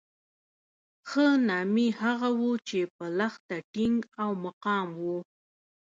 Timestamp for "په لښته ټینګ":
2.95-3.99